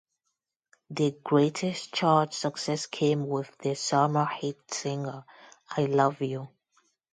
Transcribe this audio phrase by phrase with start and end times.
[0.89, 5.25] Their greatest chart success came with their summer hit single
[5.77, 6.49] "I Love You".